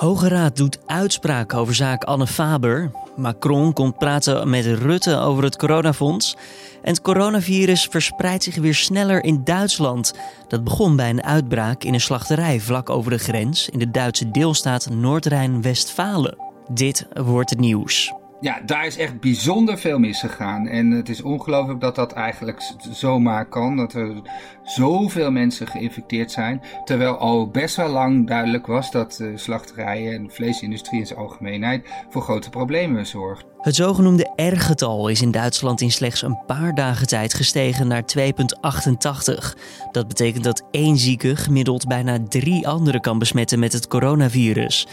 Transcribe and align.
Hoge 0.00 0.28
Raad 0.28 0.56
doet 0.56 0.78
uitspraak 0.86 1.54
over 1.54 1.74
zaak 1.74 2.04
Anne 2.04 2.26
Faber. 2.26 2.90
Macron 3.16 3.72
komt 3.72 3.98
praten 3.98 4.50
met 4.50 4.64
Rutte 4.64 5.16
over 5.16 5.44
het 5.44 5.56
coronafonds. 5.56 6.36
En 6.82 6.92
het 6.92 7.00
coronavirus 7.00 7.86
verspreidt 7.90 8.42
zich 8.42 8.56
weer 8.56 8.74
sneller 8.74 9.24
in 9.24 9.44
Duitsland. 9.44 10.14
Dat 10.48 10.64
begon 10.64 10.96
bij 10.96 11.10
een 11.10 11.22
uitbraak 11.22 11.84
in 11.84 11.94
een 11.94 12.00
slachterij 12.00 12.60
vlak 12.60 12.90
over 12.90 13.10
de 13.10 13.18
grens 13.18 13.68
in 13.68 13.78
de 13.78 13.90
Duitse 13.90 14.30
deelstaat 14.30 14.90
Noord-Rijn-Westfalen. 14.90 16.36
Dit 16.72 17.06
wordt 17.12 17.50
het 17.50 17.60
nieuws 17.60 18.12
ja, 18.40 18.60
daar 18.66 18.86
is 18.86 18.96
echt 18.96 19.20
bijzonder 19.20 19.78
veel 19.78 19.98
misgegaan. 19.98 20.66
En 20.66 20.90
het 20.90 21.08
is 21.08 21.22
ongelooflijk 21.22 21.80
dat 21.80 21.94
dat 21.94 22.12
eigenlijk 22.12 22.62
zomaar 22.90 23.46
kan. 23.46 23.76
Dat 23.76 23.92
er 23.92 24.22
zoveel 24.62 25.30
mensen 25.30 25.66
geïnfecteerd 25.66 26.30
zijn. 26.30 26.62
Terwijl 26.84 27.16
al 27.16 27.48
best 27.48 27.76
wel 27.76 27.88
lang 27.88 28.26
duidelijk 28.26 28.66
was 28.66 28.90
dat 28.90 29.22
slachterijen 29.34 30.14
en 30.14 30.30
vleesindustrie 30.30 31.00
in 31.00 31.06
zijn 31.06 31.18
algemeenheid 31.18 31.88
voor 32.08 32.22
grote 32.22 32.50
problemen 32.50 33.06
zorgt. 33.06 33.44
Het 33.60 33.74
zogenoemde 33.74 34.32
R-getal 34.36 35.08
is 35.08 35.22
in 35.22 35.30
Duitsland 35.30 35.80
in 35.80 35.90
slechts 35.90 36.22
een 36.22 36.38
paar 36.46 36.74
dagen 36.74 37.06
tijd 37.06 37.34
gestegen 37.34 37.88
naar 37.88 38.02
2,88. 38.18 39.54
Dat 39.92 40.08
betekent 40.08 40.44
dat 40.44 40.62
één 40.70 40.96
zieke 40.96 41.36
gemiddeld 41.36 41.88
bijna 41.88 42.18
drie 42.28 42.68
anderen 42.68 43.00
kan 43.00 43.18
besmetten 43.18 43.58
met 43.58 43.72
het 43.72 43.88
coronavirus. 43.88 44.86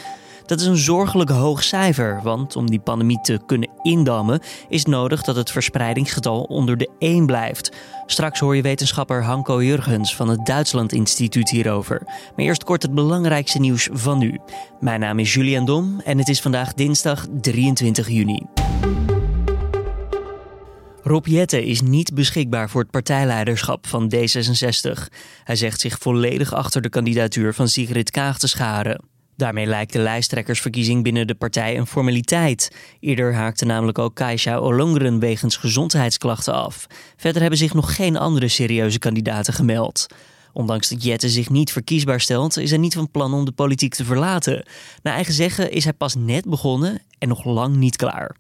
Dat 0.48 0.60
is 0.60 0.66
een 0.66 0.78
zorgelijk 0.78 1.30
hoog 1.30 1.64
cijfer, 1.64 2.20
want 2.24 2.56
om 2.56 2.70
die 2.70 2.80
pandemie 2.80 3.22
te 3.22 3.40
kunnen 3.46 3.70
indammen 3.82 4.40
is 4.70 4.86
nodig 4.86 5.24
dat 5.24 5.36
het 5.36 5.52
verspreidingsgetal 5.52 6.44
onder 6.44 6.78
de 6.78 6.90
1 7.00 7.26
blijft. 7.26 7.76
Straks 8.06 8.40
hoor 8.40 8.56
je 8.56 8.62
wetenschapper 8.62 9.24
Hanko 9.24 9.64
Jurgens 9.64 10.16
van 10.16 10.30
het 10.30 10.46
Duitsland 10.46 10.92
Instituut 10.92 11.50
hierover. 11.50 12.02
Maar 12.06 12.46
eerst 12.46 12.64
kort 12.64 12.82
het 12.82 12.94
belangrijkste 12.94 13.60
nieuws 13.60 13.90
van 13.92 14.18
nu. 14.18 14.40
Mijn 14.80 15.00
naam 15.00 15.20
is 15.20 15.34
Julian 15.34 15.66
Dom 15.66 16.00
en 16.00 16.18
het 16.18 16.28
is 16.28 16.42
vandaag 16.42 16.74
dinsdag 16.74 17.26
23 17.42 18.10
juni. 18.10 18.46
Rob 21.04 21.26
Jette 21.26 21.66
is 21.66 21.82
niet 21.82 22.14
beschikbaar 22.14 22.70
voor 22.70 22.82
het 22.82 22.92
partijleiderschap 22.92 23.88
van 23.88 24.14
D66. 24.16 25.08
Hij 25.44 25.56
zegt 25.56 25.80
zich 25.80 25.98
volledig 26.00 26.54
achter 26.54 26.82
de 26.82 26.90
kandidatuur 26.90 27.54
van 27.54 27.68
Sigrid 27.68 28.12
Kaag 28.12 28.38
te 28.40 28.48
scharen. 28.48 29.17
Daarmee 29.38 29.66
lijkt 29.66 29.94
de 29.94 30.00
lijsttrekkersverkiezing 30.00 31.04
binnen 31.04 31.28
de 31.28 31.36
partij 31.36 31.78
een 31.78 31.88
formaliteit. 31.88 32.72
Eerder 33.00 33.34
haakte 33.34 33.66
namelijk 33.66 34.00
ook 34.00 34.16
Kaisha 34.16 34.56
Olongren 34.56 35.20
wegens 35.20 35.56
gezondheidsklachten 35.56 36.54
af. 36.54 36.88
Verder 37.18 37.42
hebben 37.42 37.60
zich 37.60 37.74
nog 37.74 37.96
geen 37.96 38.18
andere 38.18 38.48
serieuze 38.48 39.00
kandidaten 39.00 39.54
gemeld. 39.54 40.08
Ondanks 40.54 40.90
dat 40.90 41.04
Jette 41.04 41.30
zich 41.30 41.50
niet 41.50 41.72
verkiesbaar 41.72 42.22
stelt, 42.22 42.58
is 42.58 42.70
hij 42.70 42.80
niet 42.80 42.94
van 42.94 43.12
plan 43.12 43.34
om 43.34 43.46
de 43.46 43.52
politiek 43.52 43.94
te 43.94 44.06
verlaten. 44.06 44.66
Naar 45.04 45.14
eigen 45.14 45.34
zeggen 45.34 45.72
is 45.72 45.84
hij 45.84 45.94
pas 45.94 46.16
net 46.16 46.46
begonnen 46.46 47.02
en 47.20 47.28
nog 47.28 47.46
lang 47.46 47.76
niet 47.76 47.96
klaar. 47.96 48.36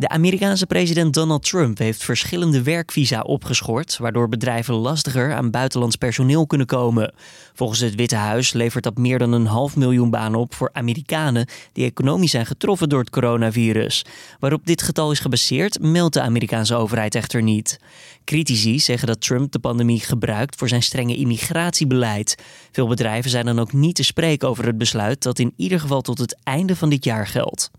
De 0.00 0.08
Amerikaanse 0.08 0.66
president 0.66 1.14
Donald 1.14 1.42
Trump 1.42 1.78
heeft 1.78 2.04
verschillende 2.04 2.62
werkvisa 2.62 3.20
opgeschort, 3.20 3.96
waardoor 3.98 4.28
bedrijven 4.28 4.74
lastiger 4.74 5.34
aan 5.34 5.50
buitenlands 5.50 5.96
personeel 5.96 6.46
kunnen 6.46 6.66
komen. 6.66 7.14
Volgens 7.54 7.80
het 7.80 7.94
Witte 7.94 8.16
Huis 8.16 8.52
levert 8.52 8.84
dat 8.84 8.98
meer 8.98 9.18
dan 9.18 9.32
een 9.32 9.46
half 9.46 9.76
miljoen 9.76 10.10
banen 10.10 10.40
op 10.40 10.54
voor 10.54 10.70
Amerikanen 10.72 11.48
die 11.72 11.84
economisch 11.84 12.30
zijn 12.30 12.46
getroffen 12.46 12.88
door 12.88 13.00
het 13.00 13.10
coronavirus. 13.10 14.04
Waarop 14.38 14.66
dit 14.66 14.82
getal 14.82 15.10
is 15.10 15.18
gebaseerd, 15.18 15.80
meldt 15.80 16.14
de 16.14 16.20
Amerikaanse 16.20 16.74
overheid 16.74 17.14
echter 17.14 17.42
niet. 17.42 17.80
Critici 18.24 18.78
zeggen 18.78 19.08
dat 19.08 19.20
Trump 19.20 19.52
de 19.52 19.58
pandemie 19.58 20.00
gebruikt 20.00 20.56
voor 20.56 20.68
zijn 20.68 20.82
strenge 20.82 21.16
immigratiebeleid. 21.16 22.36
Veel 22.72 22.88
bedrijven 22.88 23.30
zijn 23.30 23.44
dan 23.44 23.58
ook 23.58 23.72
niet 23.72 23.94
te 23.94 24.04
spreken 24.04 24.48
over 24.48 24.66
het 24.66 24.78
besluit 24.78 25.22
dat 25.22 25.38
in 25.38 25.52
ieder 25.56 25.80
geval 25.80 26.00
tot 26.00 26.18
het 26.18 26.36
einde 26.42 26.76
van 26.76 26.90
dit 26.90 27.04
jaar 27.04 27.26
geldt. 27.26 27.70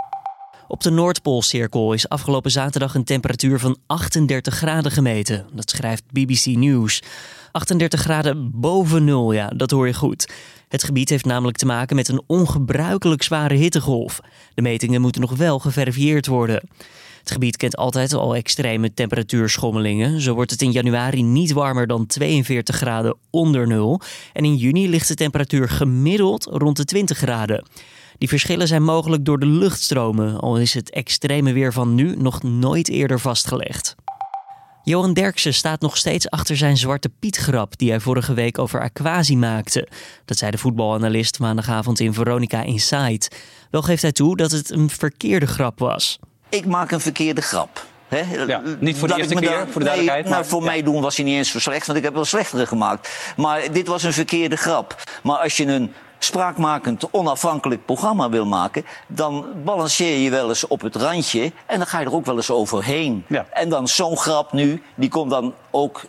Op 0.72 0.82
de 0.82 0.90
Noordpoolcirkel 0.90 1.94
is 1.94 2.10
afgelopen 2.10 2.52
zaterdag 2.52 2.96
een 2.96 3.04
temperatuur 3.04 3.60
van 3.60 3.78
38 3.88 4.56
graden 4.56 4.92
gemeten. 4.92 5.46
Dat 5.54 5.70
schrijft 5.70 6.04
BBC 6.12 6.46
News. 6.46 7.02
38 7.52 8.02
graden 8.02 8.52
boven 8.54 9.04
nul, 9.04 9.32
ja, 9.32 9.48
dat 9.48 9.72
hoor 9.72 9.88
je 9.88 9.94
goed. 9.94 10.34
Het 10.68 10.84
gebied 10.84 11.10
heeft 11.10 11.26
namelijk 11.26 11.58
te 11.58 11.66
maken 11.66 11.96
met 11.96 12.08
een 12.08 12.22
ongebruikelijk 12.28 13.24
zware 13.24 13.56
hittegolf. 13.56 14.20
De 14.54 14.62
metingen 14.62 15.02
moeten 15.02 15.22
nog 15.22 15.36
wel 15.36 15.60
geverifieerd 15.60 16.28
worden. 16.28 16.64
Het 17.20 17.32
gebied 17.32 17.58
kent 17.58 17.78
altijd 17.78 18.14
al 18.14 18.36
extreme 18.36 18.94
temperatuurschommelingen. 18.94 20.22
Zo 20.22 20.34
wordt 20.34 20.52
het 20.52 20.62
in 20.62 20.72
januari 20.72 21.24
niet 21.24 21.52
warmer 21.52 21.88
dan 21.88 22.06
42 22.06 22.76
graden 22.76 23.18
onder 23.30 23.68
nul. 23.68 24.02
En 24.34 24.46
in 24.46 24.56
juni 24.56 24.90
ligt 24.90 25.08
de 25.08 25.16
temperatuur 25.16 25.70
gemiddeld 25.70 26.46
rond 26.46 26.78
de 26.78 26.86
20 26.86 27.18
graden. 27.18 27.66
Die 28.22 28.30
verschillen 28.30 28.68
zijn 28.68 28.84
mogelijk 28.84 29.26
door 29.26 29.40
de 29.40 29.46
luchtstromen, 29.46 30.40
al 30.40 30.58
is 30.58 30.74
het 30.74 30.90
extreme 30.90 31.54
weer 31.54 31.74
van 31.74 31.96
nu 31.96 32.16
nog 32.16 32.44
nooit 32.44 32.90
eerder 32.90 33.20
vastgelegd. 33.20 33.96
Johan 34.84 35.14
Derksen 35.14 35.54
staat 35.54 35.82
nog 35.82 35.98
steeds 35.98 36.30
achter 36.30 36.58
zijn 36.58 36.78
zwarte 36.78 37.10
Piet-grap 37.20 37.78
die 37.78 37.90
hij 37.90 38.00
vorige 38.00 38.34
week 38.34 38.58
over 38.58 38.82
Aquasi 38.82 39.38
maakte. 39.38 39.88
Dat 40.26 40.38
zei 40.38 40.52
de 40.52 40.58
voetbalanalist 40.58 41.40
maandagavond 41.40 42.00
in 42.00 42.14
Veronica 42.14 42.62
Inside. 42.62 43.28
Wel 43.72 43.82
geeft 43.82 44.02
hij 44.02 44.12
toe 44.12 44.38
dat 44.38 44.52
het 44.52 44.72
een 44.72 44.90
verkeerde 44.90 45.48
grap 45.48 45.80
was. 45.80 46.20
Ik 46.50 46.66
maak 46.66 46.92
een 46.92 47.02
verkeerde 47.02 47.42
grap. 47.42 47.86
Ja, 48.48 48.62
niet 48.80 48.98
voor 48.98 49.08
de 49.08 49.18
eerste 49.18 49.36
keer, 49.36 49.68
voor 49.70 49.82
de 49.82 49.86
duidelijkheid. 49.86 50.24
Nee, 50.24 50.34
nou, 50.34 50.46
voor 50.46 50.64
mij 50.64 50.84
doen 50.84 51.02
was 51.02 51.16
hij 51.16 51.26
niet 51.26 51.36
eens 51.36 51.52
verslecht, 51.52 51.86
want 51.86 51.98
ik 51.98 52.04
heb 52.04 52.14
wel 52.14 52.26
slechtere 52.26 52.66
gemaakt. 52.66 53.34
Maar 53.38 53.72
dit 53.72 53.88
was 53.88 54.04
een 54.04 54.14
verkeerde 54.14 54.56
grap. 54.56 55.04
Maar 55.24 55.38
als 55.38 55.58
je 55.58 55.66
een 55.66 55.94
spraakmakend, 56.24 57.12
onafhankelijk 57.12 57.86
programma 57.86 58.30
wil 58.30 58.46
maken, 58.46 58.86
dan 59.08 59.46
balanceer 59.64 60.18
je 60.18 60.30
wel 60.30 60.50
eens 60.50 60.68
op 60.68 60.82
het 60.82 60.96
randje 60.96 61.52
en 61.66 61.78
dan 61.78 61.88
ga 61.88 62.00
je 62.00 62.06
er 62.06 62.14
ook 62.14 62.26
wel 62.26 62.36
eens 62.36 62.52
overheen. 62.52 63.26
Ja. 63.28 63.46
En 63.52 63.70
dan 63.70 63.88
zo'n 63.88 64.18
grap 64.18 64.52
nu, 64.52 64.82
die 64.96 65.10
komt 65.10 65.30
dan 65.30 65.54
ook 65.72 66.02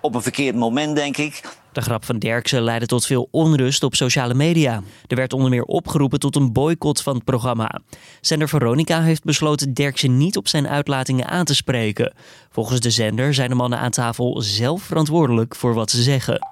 op 0.00 0.14
een 0.14 0.22
verkeerd 0.22 0.56
moment, 0.56 0.96
denk 0.96 1.16
ik. 1.16 1.42
De 1.72 1.80
grap 1.80 2.04
van 2.04 2.18
Derksen 2.18 2.62
leidde 2.62 2.86
tot 2.86 3.06
veel 3.06 3.28
onrust 3.30 3.82
op 3.82 3.94
sociale 3.94 4.34
media. 4.34 4.82
Er 5.06 5.16
werd 5.16 5.32
onder 5.32 5.50
meer 5.50 5.64
opgeroepen 5.64 6.18
tot 6.18 6.36
een 6.36 6.52
boycott 6.52 7.02
van 7.02 7.14
het 7.14 7.24
programma. 7.24 7.80
Zender 8.20 8.48
Veronica 8.48 9.02
heeft 9.02 9.24
besloten 9.24 9.74
Derksen 9.74 10.16
niet 10.16 10.36
op 10.36 10.48
zijn 10.48 10.68
uitlatingen 10.68 11.26
aan 11.26 11.44
te 11.44 11.54
spreken. 11.54 12.14
Volgens 12.50 12.80
de 12.80 12.90
zender 12.90 13.34
zijn 13.34 13.48
de 13.48 13.54
mannen 13.54 13.78
aan 13.78 13.90
tafel 13.90 14.42
zelf 14.42 14.82
verantwoordelijk 14.82 15.56
voor 15.56 15.74
wat 15.74 15.90
ze 15.90 16.02
zeggen. 16.02 16.48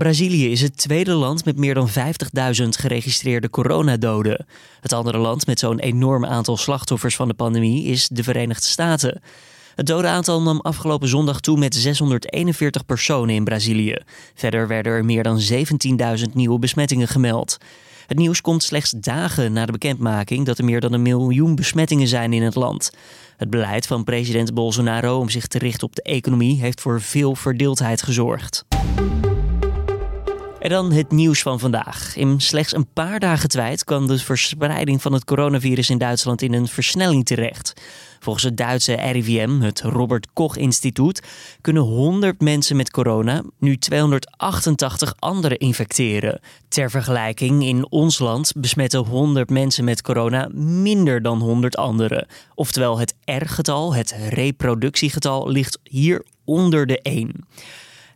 Brazilië 0.00 0.50
is 0.50 0.60
het 0.60 0.76
tweede 0.76 1.12
land 1.12 1.44
met 1.44 1.56
meer 1.56 1.74
dan 1.74 1.88
50.000 1.88 1.94
geregistreerde 2.68 3.50
coronadoden. 3.50 4.46
Het 4.80 4.92
andere 4.92 5.18
land 5.18 5.46
met 5.46 5.58
zo'n 5.58 5.78
enorm 5.78 6.26
aantal 6.26 6.56
slachtoffers 6.56 7.16
van 7.16 7.28
de 7.28 7.34
pandemie 7.34 7.84
is 7.84 8.08
de 8.08 8.22
Verenigde 8.22 8.66
Staten. 8.66 9.20
Het 9.74 9.86
dodenaantal 9.86 10.42
nam 10.42 10.60
afgelopen 10.60 11.08
zondag 11.08 11.40
toe 11.40 11.58
met 11.58 11.74
641 11.74 12.86
personen 12.86 13.34
in 13.34 13.44
Brazilië. 13.44 13.96
Verder 14.34 14.68
werden 14.68 14.92
er 14.92 15.04
meer 15.04 15.22
dan 15.22 15.40
17.000 16.18 16.32
nieuwe 16.32 16.58
besmettingen 16.58 17.08
gemeld. 17.08 17.56
Het 18.06 18.18
nieuws 18.18 18.40
komt 18.40 18.62
slechts 18.62 18.90
dagen 18.90 19.52
na 19.52 19.66
de 19.66 19.72
bekendmaking 19.72 20.46
dat 20.46 20.58
er 20.58 20.64
meer 20.64 20.80
dan 20.80 20.92
een 20.92 21.02
miljoen 21.02 21.54
besmettingen 21.54 22.08
zijn 22.08 22.32
in 22.32 22.42
het 22.42 22.54
land. 22.54 22.90
Het 23.36 23.50
beleid 23.50 23.86
van 23.86 24.04
president 24.04 24.54
Bolsonaro 24.54 25.18
om 25.18 25.28
zich 25.28 25.46
te 25.46 25.58
richten 25.58 25.86
op 25.86 25.94
de 25.94 26.02
economie 26.02 26.60
heeft 26.60 26.80
voor 26.80 27.00
veel 27.00 27.34
verdeeldheid 27.34 28.02
gezorgd. 28.02 28.64
En 30.60 30.70
dan 30.70 30.92
het 30.92 31.10
nieuws 31.10 31.42
van 31.42 31.58
vandaag. 31.58 32.16
In 32.16 32.40
slechts 32.40 32.74
een 32.74 32.92
paar 32.92 33.20
dagen 33.20 33.48
tijd 33.48 33.84
kwam 33.84 34.06
de 34.06 34.18
verspreiding 34.18 35.02
van 35.02 35.12
het 35.12 35.24
coronavirus 35.24 35.90
in 35.90 35.98
Duitsland 35.98 36.42
in 36.42 36.52
een 36.52 36.68
versnelling 36.68 37.26
terecht. 37.26 37.72
Volgens 38.18 38.44
het 38.44 38.56
Duitse 38.56 38.94
RIVM, 38.94 39.60
het 39.60 39.80
Robert 39.80 40.26
Koch 40.32 40.56
Instituut, 40.56 41.22
kunnen 41.60 41.82
100 41.82 42.40
mensen 42.40 42.76
met 42.76 42.90
corona 42.90 43.42
nu 43.58 43.76
288 43.76 45.14
anderen 45.18 45.58
infecteren. 45.58 46.40
Ter 46.68 46.90
vergelijking, 46.90 47.64
in 47.64 47.90
ons 47.90 48.18
land 48.18 48.52
besmetten 48.56 49.00
100 49.00 49.50
mensen 49.50 49.84
met 49.84 50.02
corona 50.02 50.48
minder 50.54 51.22
dan 51.22 51.38
100 51.38 51.76
anderen. 51.76 52.26
Oftewel, 52.54 52.98
het 52.98 53.14
R-getal, 53.24 53.94
het 53.94 54.14
reproductiegetal, 54.28 55.48
ligt 55.48 55.78
hier 55.82 56.24
onder 56.44 56.86
de 56.86 57.02
1. 57.02 57.46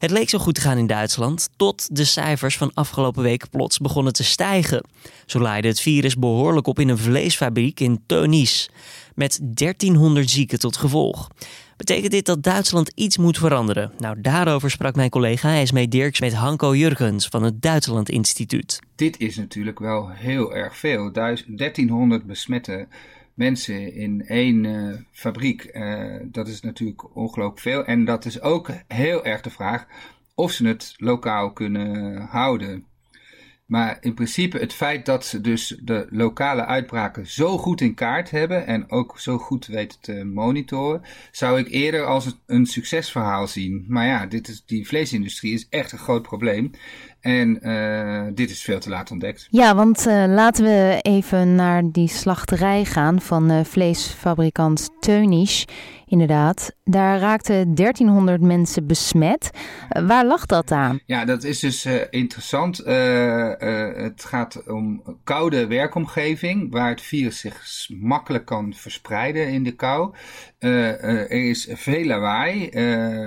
Het 0.05 0.13
leek 0.13 0.29
zo 0.29 0.39
goed 0.39 0.55
te 0.55 0.61
gaan 0.61 0.79
in 0.79 0.87
Duitsland, 0.87 1.49
tot 1.57 1.97
de 1.97 2.05
cijfers 2.05 2.57
van 2.57 2.71
afgelopen 2.75 3.23
week 3.23 3.51
plots 3.51 3.79
begonnen 3.79 4.13
te 4.13 4.25
stijgen. 4.25 4.87
Zo 5.27 5.43
leidde 5.43 5.69
het 5.69 5.81
virus 5.81 6.17
behoorlijk 6.17 6.67
op 6.67 6.79
in 6.79 6.89
een 6.89 6.99
vleesfabriek 6.99 7.81
in 7.81 8.03
Teunis, 8.07 8.71
met 9.15 9.39
1300 9.43 10.31
zieken 10.31 10.59
tot 10.59 10.77
gevolg. 10.77 11.29
Betekent 11.77 12.11
dit 12.11 12.27
dat 12.27 12.43
Duitsland 12.43 12.91
iets 12.95 13.19
moet 13.19 13.39
veranderen? 13.39 13.93
Nou, 13.99 14.21
daarover 14.21 14.71
sprak 14.71 14.95
mijn 14.95 15.11
collega 15.11 15.57
Esmee 15.57 15.89
Dirks 15.89 16.21
met 16.21 16.35
Hanko 16.35 16.75
Jurgens 16.75 17.29
van 17.29 17.43
het 17.43 17.63
Duitsland 17.63 18.09
Instituut. 18.09 18.81
Dit 18.97 19.19
is 19.19 19.37
natuurlijk 19.37 19.79
wel 19.79 20.11
heel 20.11 20.55
erg 20.55 20.77
veel. 20.77 21.13
1300 21.13 22.25
besmette 22.25 22.87
mensen 23.35 23.95
in 23.95 24.27
één 24.27 24.65
uh, 24.65 24.95
fabriek, 25.11 25.71
uh, 25.73 26.17
dat 26.23 26.49
is 26.49 26.61
natuurlijk 26.61 27.17
ongelooflijk 27.17 27.61
veel. 27.61 27.85
En 27.85 28.05
dat 28.05 28.25
is 28.25 28.41
ook 28.41 28.71
heel 28.89 29.25
erg 29.25 29.41
de 29.41 29.51
vraag 29.51 29.87
of 30.35 30.53
ze 30.53 30.67
het 30.67 30.95
lokaal 30.97 31.53
kunnen 31.53 32.17
houden. 32.23 32.85
Maar 33.67 33.99
in 34.01 34.15
principe 34.15 34.59
het 34.59 34.73
feit 34.73 35.07
dat 35.07 35.25
ze 35.25 35.41
dus 35.41 35.79
de 35.83 36.07
lokale 36.11 36.65
uitbraken 36.65 37.27
zo 37.27 37.59
goed 37.59 37.81
in 37.81 37.95
kaart 37.95 38.31
hebben 38.31 38.67
en 38.67 38.91
ook 38.91 39.19
zo 39.19 39.39
goed 39.39 39.67
weten 39.67 40.01
te 40.01 40.25
monitoren, 40.25 41.03
zou 41.31 41.59
ik 41.59 41.69
eerder 41.69 42.05
als 42.05 42.39
een 42.47 42.67
succesverhaal 42.67 43.47
zien. 43.47 43.85
Maar 43.89 44.07
ja, 44.07 44.27
dit 44.27 44.49
is, 44.49 44.65
die 44.67 44.87
vleesindustrie 44.87 45.53
is 45.53 45.69
echt 45.69 45.93
een 45.93 45.99
groot 45.99 46.23
probleem. 46.23 46.71
En 47.25 47.59
uh, 47.63 48.23
dit 48.35 48.51
is 48.51 48.63
veel 48.63 48.79
te 48.79 48.89
laat 48.89 49.11
ontdekt. 49.11 49.47
Ja, 49.51 49.75
want 49.75 50.07
uh, 50.07 50.25
laten 50.29 50.65
we 50.65 50.99
even 51.03 51.55
naar 51.55 51.83
die 51.91 52.09
slachterij 52.09 52.85
gaan 52.85 53.21
van 53.21 53.51
uh, 53.51 53.65
vleesfabrikant 53.65 54.91
Teunisch. 55.01 55.65
Inderdaad, 56.07 56.75
daar 56.85 57.19
raakten 57.19 57.75
1300 57.75 58.41
mensen 58.41 58.87
besmet. 58.87 59.51
waar 59.89 60.27
lag 60.27 60.47
dat 60.47 60.71
aan? 60.71 61.01
Ja, 61.07 61.25
dat 61.25 61.45
is 61.45 61.59
dus 61.61 61.87
interessant. 62.11 62.77
het 62.77 64.25
gaat 64.25 64.63
om 64.67 65.03
koude 65.25 65.67
werkomgeving, 65.67 66.73
waar 66.73 66.89
het 66.89 67.01
virus 67.01 67.39
zich 67.39 67.89
makkelijk 68.01 68.45
kan 68.45 68.75
verspreiden 68.77 69.49
in 69.49 69.65
de 69.65 69.73
kou. 69.73 70.15
er 70.59 71.31
is 71.31 71.69
veel 71.73 72.05
lawaai, 72.05 72.71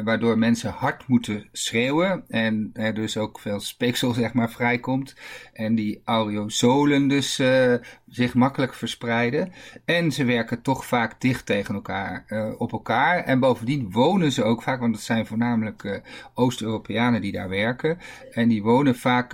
waardoor 0.04 0.38
mensen 0.38 0.72
hard 0.72 1.08
moeten 1.08 1.50
schreeuwen 1.52 2.24
en 2.28 2.70
er 2.74 2.94
dus 2.94 3.18
ook 3.18 3.40
veel 3.40 3.60
speeksel 3.88 4.14
zeg 4.14 4.34
maar 4.34 4.50
vrijkomt. 4.50 5.16
En 5.54 5.76
die 5.76 6.02
aerosolen 6.04 7.08
dus 7.08 7.40
uh, 7.40 7.74
zich 8.08 8.34
makkelijk 8.34 8.74
verspreiden. 8.74 9.52
En 9.86 10.12
ze 10.12 10.26
werken 10.26 10.62
toch 10.62 10.86
vaak 10.86 11.22
dicht 11.22 11.46
tegen 11.46 11.76
elkaar, 11.76 12.26
uh, 12.28 12.50
op 12.58 12.72
elkaar. 12.72 13.24
En 13.24 13.40
bovendien 13.40 13.92
wonen 13.92 14.32
ze 14.32 14.44
ook 14.44 14.64
vaak, 14.64 14.80
want 14.80 14.96
het 14.96 15.04
zijn 15.04 15.26
voornamelijk 15.26 15.84
uh, 15.84 15.96
Oost-Europeanen 16.34 17.22
die 17.22 17.32
daar 17.32 17.50
werken. 17.50 17.98
En 18.32 18.48
die 18.48 18.64
wonen 18.64 18.96
vaak 18.96 19.34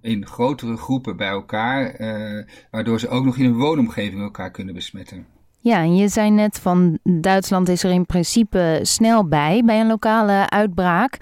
in 0.00 0.26
grotere 0.26 0.76
groepen 0.76 1.16
bij 1.16 1.28
elkaar, 1.28 1.94
waardoor 2.70 3.00
ze 3.00 3.08
ook 3.08 3.24
nog 3.24 3.36
in 3.36 3.44
een 3.44 3.56
woonomgeving 3.56 4.20
elkaar 4.20 4.50
kunnen 4.50 4.74
besmetten. 4.74 5.26
Ja, 5.62 5.76
en 5.76 5.96
je 5.96 6.08
zei 6.08 6.30
net 6.30 6.58
van 6.58 6.98
Duitsland 7.02 7.68
is 7.68 7.82
er 7.82 7.90
in 7.90 8.06
principe 8.06 8.78
snel 8.82 9.28
bij 9.28 9.62
bij 9.64 9.80
een 9.80 9.86
lokale 9.86 10.50
uitbraak. 10.50 11.18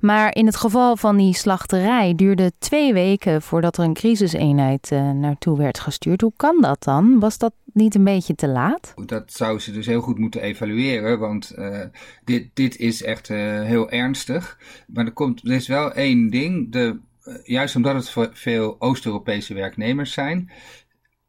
Maar 0.00 0.34
in 0.34 0.46
het 0.46 0.56
geval 0.56 0.96
van 0.96 1.16
die 1.16 1.34
slachterij 1.34 2.14
duurde 2.14 2.52
twee 2.58 2.92
weken 2.92 3.42
voordat 3.42 3.76
er 3.76 3.84
een 3.84 3.94
crisiseenheid 3.94 4.90
uh, 4.92 5.10
naartoe 5.10 5.58
werd 5.58 5.80
gestuurd. 5.80 6.20
Hoe 6.20 6.32
kan 6.36 6.60
dat 6.60 6.82
dan? 6.82 7.18
Was 7.18 7.38
dat 7.38 7.52
niet 7.72 7.94
een 7.94 8.04
beetje 8.04 8.34
te 8.34 8.48
laat? 8.48 8.92
Dat 9.06 9.32
zou 9.32 9.58
ze 9.58 9.72
dus 9.72 9.86
heel 9.86 10.00
goed 10.00 10.18
moeten 10.18 10.42
evalueren, 10.42 11.18
want 11.18 11.52
uh, 11.56 11.80
dit, 12.24 12.50
dit 12.54 12.76
is 12.76 13.02
echt 13.02 13.28
uh, 13.28 13.62
heel 13.62 13.90
ernstig. 13.90 14.58
Maar 14.86 15.04
er, 15.04 15.12
komt, 15.12 15.44
er 15.44 15.52
is 15.52 15.68
wel 15.68 15.92
één 15.92 16.30
ding, 16.30 16.72
de, 16.72 16.98
juist 17.44 17.76
omdat 17.76 18.14
het 18.14 18.30
veel 18.32 18.76
Oost-Europese 18.78 19.54
werknemers 19.54 20.12
zijn, 20.12 20.50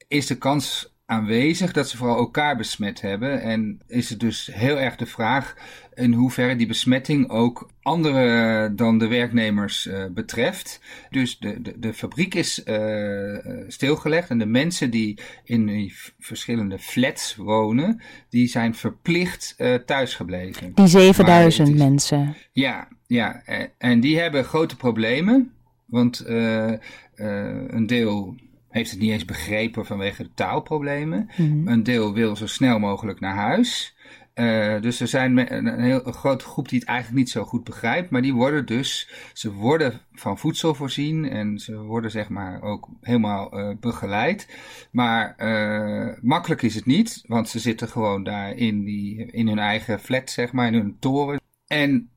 is 0.07 0.27
de 0.27 0.37
kans 0.37 0.95
aanwezig 1.05 1.71
dat 1.73 1.89
ze 1.89 1.97
vooral 1.97 2.17
elkaar 2.17 2.57
besmet 2.57 3.01
hebben. 3.01 3.41
En 3.41 3.79
is 3.87 4.09
het 4.09 4.19
dus 4.19 4.49
heel 4.53 4.79
erg 4.79 4.95
de 4.95 5.05
vraag 5.05 5.55
in 6.01 6.13
hoeverre 6.13 6.55
die 6.55 6.67
besmetting 6.67 7.29
ook 7.29 7.69
andere 7.81 8.75
dan 8.75 8.97
de 8.97 9.07
werknemers 9.07 9.85
uh, 9.85 10.05
betreft. 10.13 10.81
Dus 11.09 11.39
de, 11.39 11.61
de, 11.61 11.79
de 11.79 11.93
fabriek 11.93 12.35
is 12.35 12.63
uh, 12.65 13.37
stilgelegd 13.67 14.29
en 14.29 14.37
de 14.37 14.45
mensen 14.45 14.91
die 14.91 15.19
in 15.43 15.65
die 15.65 15.93
verschillende 16.19 16.79
flats 16.79 17.35
wonen, 17.35 18.01
die 18.29 18.47
zijn 18.47 18.75
verplicht 18.75 19.55
uh, 19.57 19.75
thuisgebleven. 19.75 20.71
Die 20.75 20.87
7000 20.87 21.77
mensen. 21.77 22.35
Ja, 22.51 22.87
ja, 23.07 23.43
en 23.77 23.99
die 23.99 24.19
hebben 24.19 24.43
grote 24.43 24.75
problemen. 24.75 25.51
Want 25.85 26.23
een 26.25 27.87
deel 27.87 28.35
heeft 28.71 28.91
het 28.91 28.99
niet 28.99 29.11
eens 29.11 29.25
begrepen 29.25 29.85
vanwege 29.85 30.23
de 30.23 30.29
taalproblemen. 30.33 31.29
Mm 31.37 31.67
Een 31.67 31.83
deel 31.83 32.13
wil 32.13 32.35
zo 32.35 32.47
snel 32.47 32.79
mogelijk 32.79 33.19
naar 33.19 33.35
huis. 33.35 33.95
Uh, 34.35 34.81
dus 34.81 34.99
er 34.99 35.07
zijn 35.07 35.53
een 35.53 35.79
heel 35.79 35.99
grote 35.99 36.45
groep 36.45 36.69
die 36.69 36.79
het 36.79 36.87
eigenlijk 36.87 37.17
niet 37.17 37.29
zo 37.29 37.43
goed 37.43 37.63
begrijpt, 37.63 38.09
maar 38.09 38.21
die 38.21 38.33
worden 38.33 38.65
dus, 38.65 39.09
ze 39.33 39.53
worden 39.53 40.01
van 40.13 40.37
voedsel 40.37 40.75
voorzien 40.75 41.29
en 41.29 41.59
ze 41.59 41.77
worden 41.77 42.11
zeg 42.11 42.29
maar 42.29 42.61
ook 42.61 42.89
helemaal 43.01 43.59
uh, 43.59 43.75
begeleid. 43.79 44.47
Maar 44.91 45.35
uh, 45.37 46.13
makkelijk 46.21 46.61
is 46.61 46.75
het 46.75 46.85
niet, 46.85 47.23
want 47.27 47.49
ze 47.49 47.59
zitten 47.59 47.87
gewoon 47.87 48.23
daar 48.23 48.55
in, 48.55 48.83
die, 48.83 49.25
in 49.25 49.47
hun 49.47 49.59
eigen 49.59 49.99
flat, 49.99 50.29
zeg 50.29 50.51
maar, 50.51 50.67
in 50.67 50.73
hun 50.73 50.97
toren. 50.99 51.39
En 51.67 52.09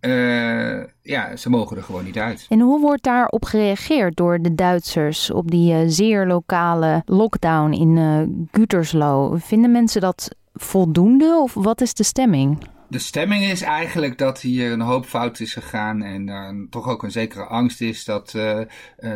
ja, 1.03 1.37
ze 1.37 1.51
mogen 1.51 1.77
er 1.77 1.83
gewoon 1.83 2.05
niet 2.05 2.19
uit. 2.19 2.47
En 2.49 2.61
hoe 2.61 2.81
wordt 2.81 3.03
daarop 3.03 3.45
gereageerd 3.45 4.17
door 4.17 4.39
de 4.43 4.55
Duitsers 4.55 5.31
op 5.31 5.51
die 5.51 5.91
zeer 5.91 6.27
lokale 6.27 7.03
lockdown 7.05 7.73
in 7.73 8.49
Gütersloh? 8.51 9.41
Vinden 9.41 9.71
mensen 9.71 10.01
dat 10.01 10.37
voldoende 10.55 11.41
of 11.43 11.55
wat 11.55 11.81
is 11.81 11.95
de 11.95 12.03
stemming? 12.03 12.59
De 12.89 12.99
stemming 12.99 13.43
is 13.45 13.63
eigenlijk 13.63 14.19
dat 14.19 14.41
hier 14.41 14.73
een 14.73 14.81
hoop 14.81 15.07
fout 15.07 15.41
is 15.41 15.53
gegaan 15.53 16.03
en 16.03 16.29
er 16.29 16.67
toch 16.71 16.89
ook 16.89 17.03
een 17.03 17.11
zekere 17.11 17.45
angst 17.45 17.81
is 17.81 18.05
dat 18.05 18.35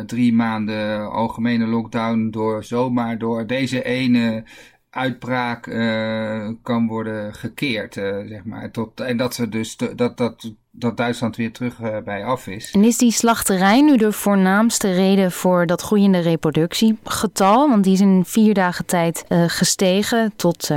drie 0.05 0.33
maanden 0.33 1.11
algemene 1.11 1.65
lockdown 1.65 2.29
door 2.29 2.63
zomaar 2.63 3.17
door 3.17 3.47
deze 3.47 3.83
ene 3.83 4.43
uitbraak 4.89 5.67
uh, 5.67 6.49
kan 6.63 6.87
worden 6.87 7.33
gekeerd, 7.33 7.95
uh, 7.95 8.17
zeg 8.27 8.43
maar. 8.43 8.71
Tot, 8.71 8.99
en 8.99 9.17
dat, 9.17 9.33
ze 9.33 9.49
dus 9.49 9.77
dat, 9.77 10.17
dat, 10.17 10.51
dat 10.71 10.97
Duitsland 10.97 11.35
weer 11.35 11.51
terug 11.51 11.79
uh, 11.79 11.97
bij 12.03 12.25
af 12.25 12.47
is. 12.47 12.71
En 12.71 12.83
is 12.83 12.97
die 12.97 13.11
slachterij 13.11 13.81
nu 13.81 13.97
de 13.97 14.11
voornaamste 14.11 14.93
reden 14.93 15.31
voor 15.31 15.65
dat 15.65 15.81
groeiende 15.81 16.19
reproductiegetal? 16.19 17.69
Want 17.69 17.83
die 17.83 17.93
is 17.93 18.01
in 18.01 18.23
vier 18.25 18.53
dagen 18.53 18.85
tijd 18.85 19.25
gestegen 19.27 20.33
tot 20.35 20.71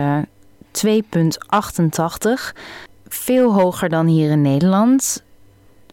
2,88. 0.73 2.53
Veel 3.09 3.55
hoger 3.55 3.89
dan 3.89 4.07
hier 4.07 4.31
in 4.31 4.43
Nederland. 4.43 5.23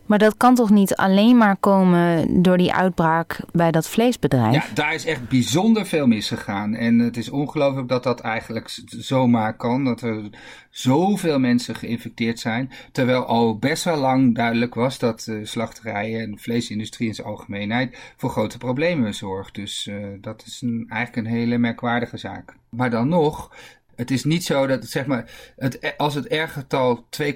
Maar 0.10 0.20
dat 0.20 0.38
kan 0.38 0.56
toch 0.56 0.70
niet 0.70 0.96
alleen 0.96 1.38
maar 1.38 1.58
komen 1.58 2.42
door 2.44 2.58
die 2.58 2.74
uitbraak 2.74 3.40
bij 3.52 3.72
dat 3.72 3.90
vleesbedrijf? 3.90 4.54
Ja, 4.54 4.74
daar 4.74 4.94
is 4.94 5.06
echt 5.06 5.30
bijzonder 5.30 5.86
veel 5.86 6.08
misgegaan. 6.08 6.76
En 6.76 7.00
het 7.00 7.18
is 7.18 7.30
ongelooflijk 7.30 7.88
dat 7.88 8.04
dat 8.04 8.20
eigenlijk 8.20 8.80
zomaar 8.86 9.56
kan. 9.56 9.84
Dat 9.84 10.02
er 10.02 10.30
zoveel 10.70 11.40
mensen 11.40 11.76
geïnfecteerd 11.76 12.40
zijn. 12.40 12.72
Terwijl 12.92 13.26
al 13.26 13.58
best 13.58 13.84
wel 13.84 13.98
lang 13.98 14.36
duidelijk 14.36 14.74
was 14.74 15.00
dat 15.00 15.28
uh, 15.30 15.46
slachterijen 15.46 16.22
en 16.22 16.32
de 16.32 16.38
vleesindustrie 16.38 17.08
in 17.08 17.16
zijn 17.16 17.28
algemeenheid 17.28 18.14
voor 18.18 18.30
grote 18.30 18.58
problemen 18.58 19.14
zorgt. 19.14 19.56
Dus 19.56 19.88
uh, 19.88 20.06
dat 20.22 20.44
is 20.46 20.62
een, 20.62 20.86
eigenlijk 20.88 21.28
een 21.28 21.34
hele 21.34 21.58
merkwaardige 21.58 22.18
zaak. 22.18 22.56
Maar 22.70 22.90
dan 22.90 23.08
nog, 23.08 23.52
het 24.00 24.12
is 24.12 24.24
niet 24.24 24.44
zo 24.44 24.68
dat, 24.68 24.86
zeg 24.86 25.06
maar, 25.06 25.32
het, 25.56 25.98
als 25.98 26.16
het 26.16 26.26
R-getal 26.34 27.06
2,8 27.24 27.32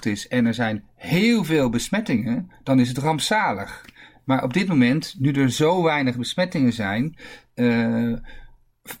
is 0.00 0.28
en 0.28 0.46
er 0.46 0.54
zijn 0.54 0.84
heel 0.94 1.44
veel 1.44 1.70
besmettingen, 1.70 2.50
dan 2.62 2.80
is 2.80 2.88
het 2.88 2.98
rampzalig. 2.98 3.84
Maar 4.24 4.42
op 4.42 4.52
dit 4.52 4.68
moment, 4.68 5.14
nu 5.18 5.32
er 5.32 5.50
zo 5.50 5.82
weinig 5.82 6.16
besmettingen 6.16 6.72
zijn, 6.72 7.16
uh, 7.54 8.16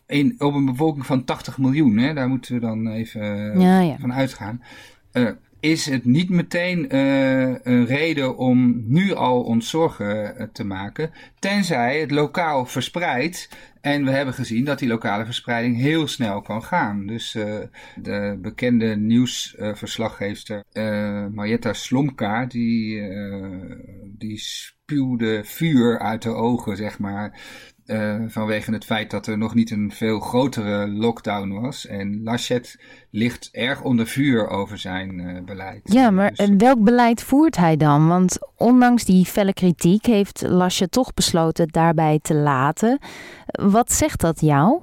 in, 0.06 0.34
op 0.38 0.54
een 0.54 0.64
bevolking 0.64 1.06
van 1.06 1.24
80 1.24 1.58
miljoen, 1.58 1.98
hè, 1.98 2.14
daar 2.14 2.28
moeten 2.28 2.54
we 2.54 2.60
dan 2.60 2.88
even 2.88 3.60
ja, 3.60 3.80
ja. 3.80 3.96
van 3.98 4.12
uitgaan. 4.12 4.62
Uh, 5.12 5.30
is 5.60 5.86
het 5.86 6.04
niet 6.04 6.30
meteen 6.30 6.94
uh, 6.94 7.54
een 7.62 7.86
reden 7.86 8.36
om 8.36 8.82
nu 8.86 9.14
al 9.14 9.42
ons 9.42 9.70
zorgen 9.70 10.50
te 10.52 10.64
maken, 10.64 11.10
tenzij 11.38 12.00
het 12.00 12.10
lokaal 12.10 12.66
verspreidt 12.66 13.48
en 13.80 14.04
we 14.04 14.10
hebben 14.10 14.34
gezien 14.34 14.64
dat 14.64 14.78
die 14.78 14.88
lokale 14.88 15.24
verspreiding 15.24 15.76
heel 15.76 16.06
snel 16.06 16.40
kan 16.40 16.62
gaan. 16.62 17.06
Dus 17.06 17.34
uh, 17.34 17.58
de 17.96 18.38
bekende 18.42 18.96
nieuwsverslaggeefster 18.96 20.64
uh, 20.72 21.26
Marietta 21.26 21.72
Slomka, 21.72 22.46
die, 22.46 23.00
uh, 23.00 23.76
die 24.18 24.38
spuwde 24.38 25.40
vuur 25.44 25.98
uit 25.98 26.22
de 26.22 26.30
ogen, 26.30 26.76
zeg 26.76 26.98
maar. 26.98 27.40
Uh, 27.86 28.22
vanwege 28.26 28.72
het 28.72 28.84
feit 28.84 29.10
dat 29.10 29.26
er 29.26 29.38
nog 29.38 29.54
niet 29.54 29.70
een 29.70 29.92
veel 29.92 30.20
grotere 30.20 30.88
lockdown 30.88 31.48
was. 31.60 31.86
En 31.86 32.22
Laschet 32.22 32.80
ligt 33.10 33.48
erg 33.52 33.82
onder 33.82 34.06
vuur 34.06 34.48
over 34.48 34.78
zijn 34.78 35.18
uh, 35.18 35.44
beleid. 35.44 35.80
Ja, 35.92 36.10
maar 36.10 36.34
dus... 36.34 36.50
welk 36.56 36.84
beleid 36.84 37.22
voert 37.22 37.56
hij 37.56 37.76
dan? 37.76 38.08
Want 38.08 38.38
ondanks 38.56 39.04
die 39.04 39.24
felle 39.24 39.52
kritiek 39.52 40.06
heeft 40.06 40.42
Laschet 40.46 40.90
toch 40.90 41.14
besloten 41.14 41.64
het 41.64 41.72
daarbij 41.72 42.18
te 42.22 42.34
laten. 42.34 42.98
Wat 43.70 43.92
zegt 43.92 44.20
dat 44.20 44.40
jou? 44.40 44.80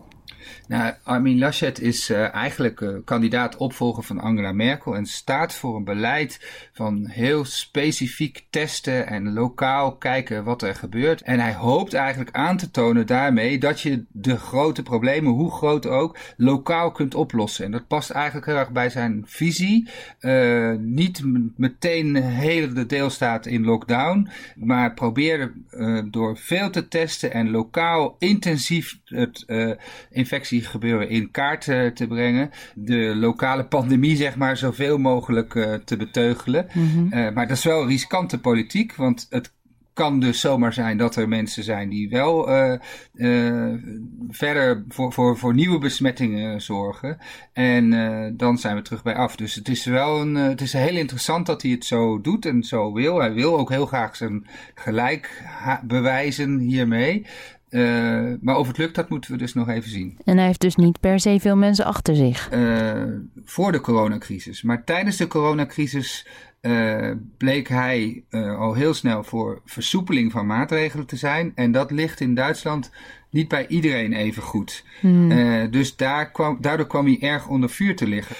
Nou, 0.73 0.93
Armin 1.03 1.39
Laschet 1.39 1.79
is 1.79 2.09
uh, 2.09 2.33
eigenlijk 2.33 2.81
uh, 2.81 2.97
kandidaat 3.05 3.57
opvolger 3.57 4.03
van 4.03 4.19
Angela 4.19 4.51
Merkel 4.51 4.95
en 4.95 5.05
staat 5.05 5.53
voor 5.53 5.75
een 5.75 5.83
beleid 5.83 6.39
van 6.73 7.07
heel 7.07 7.45
specifiek 7.45 8.45
testen 8.49 9.07
en 9.07 9.33
lokaal 9.33 9.95
kijken 9.95 10.43
wat 10.43 10.61
er 10.61 10.75
gebeurt. 10.75 11.21
En 11.21 11.39
hij 11.39 11.53
hoopt 11.53 11.93
eigenlijk 11.93 12.35
aan 12.35 12.57
te 12.57 12.71
tonen 12.71 13.07
daarmee 13.07 13.57
dat 13.57 13.81
je 13.81 14.03
de 14.11 14.37
grote 14.37 14.83
problemen, 14.83 15.31
hoe 15.31 15.51
groot 15.51 15.85
ook, 15.85 16.17
lokaal 16.37 16.91
kunt 16.91 17.15
oplossen. 17.15 17.65
En 17.65 17.71
dat 17.71 17.87
past 17.87 18.09
eigenlijk 18.09 18.45
heel 18.45 18.57
erg 18.57 18.71
bij 18.71 18.89
zijn 18.89 19.23
visie. 19.25 19.89
Uh, 20.19 20.71
niet 20.77 21.21
meteen 21.57 22.15
hele 22.15 22.73
de 22.73 22.85
deelstaat 22.85 23.45
in 23.45 23.65
lockdown, 23.65 24.29
maar 24.55 24.93
proberen 24.93 25.65
door 26.11 26.37
veel 26.37 26.69
te 26.69 26.87
testen 26.87 27.33
en 27.33 27.51
lokaal 27.51 28.15
intensief 28.19 28.99
het 29.05 29.45
infectiegebeuren 30.63 31.09
in 31.09 31.31
kaart 31.31 31.67
uh, 31.67 31.87
te 31.87 32.07
brengen. 32.07 32.51
De 32.75 33.15
lokale 33.15 33.65
pandemie, 33.65 34.15
zeg 34.15 34.35
maar, 34.35 34.57
zoveel 34.57 34.97
mogelijk 34.97 35.53
uh, 35.53 35.73
te 35.73 35.97
beteugelen. 35.97 36.67
Mm 36.73 37.09
-hmm. 37.09 37.33
maar 37.33 37.47
dat 37.47 37.57
is 37.57 37.63
wel 37.63 37.87
riskante 37.87 38.39
politiek, 38.39 38.95
want 38.95 39.27
het 39.29 39.51
kan 39.93 40.19
dus 40.19 40.39
zomaar 40.39 40.73
zijn 40.73 40.97
dat 40.97 41.15
er 41.15 41.27
mensen 41.27 41.63
zijn 41.63 41.89
die 41.89 42.09
wel 42.09 42.49
uh, 42.49 42.73
uh, 43.13 43.73
verder 44.29 44.83
voor, 44.87 45.13
voor, 45.13 45.37
voor 45.37 45.53
nieuwe 45.53 45.79
besmettingen 45.79 46.61
zorgen. 46.61 47.17
En 47.53 47.91
uh, 47.91 48.25
dan 48.33 48.57
zijn 48.57 48.75
we 48.75 48.81
terug 48.81 49.03
bij 49.03 49.15
af. 49.15 49.35
Dus 49.35 49.55
het 49.55 49.67
is 49.67 49.85
wel 49.85 50.21
een, 50.21 50.35
het 50.35 50.61
is 50.61 50.73
heel 50.73 50.95
interessant 50.95 51.45
dat 51.45 51.61
hij 51.61 51.71
het 51.71 51.85
zo 51.85 52.21
doet 52.21 52.45
en 52.45 52.63
zo 52.63 52.93
wil. 52.93 53.19
Hij 53.19 53.33
wil 53.33 53.57
ook 53.57 53.69
heel 53.69 53.85
graag 53.85 54.15
zijn 54.15 54.47
gelijk 54.75 55.43
bewijzen 55.83 56.57
hiermee. 56.57 57.25
Uh, 57.73 58.33
maar 58.41 58.57
of 58.57 58.67
het 58.67 58.77
lukt, 58.77 58.95
dat 58.95 59.09
moeten 59.09 59.31
we 59.31 59.37
dus 59.37 59.53
nog 59.53 59.69
even 59.69 59.89
zien. 59.89 60.17
En 60.25 60.37
hij 60.37 60.45
heeft 60.45 60.61
dus 60.61 60.75
niet 60.75 60.99
per 60.99 61.19
se 61.19 61.39
veel 61.39 61.55
mensen 61.55 61.85
achter 61.85 62.15
zich. 62.15 62.51
Uh, 62.53 63.03
voor 63.45 63.71
de 63.71 63.81
coronacrisis. 63.81 64.61
Maar 64.61 64.83
tijdens 64.83 65.17
de 65.17 65.27
coronacrisis 65.27 66.27
uh, 66.63 67.11
bleek 67.37 67.67
hij 67.67 68.23
al 68.57 68.73
heel 68.73 68.93
snel 68.93 69.23
voor 69.23 69.61
versoepeling 69.65 70.31
van 70.31 70.45
maatregelen 70.45 71.05
te 71.05 71.15
zijn. 71.15 71.51
En 71.55 71.71
dat 71.71 71.91
ligt 71.91 72.19
in 72.19 72.35
Duitsland 72.35 72.91
niet 73.29 73.47
bij 73.47 73.67
iedereen 73.67 74.13
even 74.13 74.43
goed. 74.43 74.83
Hmm. 74.99 75.31
Uh, 75.31 75.71
dus 75.71 75.95
daar 75.95 76.31
kwam, 76.31 76.57
daardoor 76.61 76.87
kwam 76.87 77.05
hij 77.05 77.17
erg 77.19 77.47
onder 77.47 77.69
vuur 77.69 77.95
te 77.95 78.07
liggen. 78.07 78.35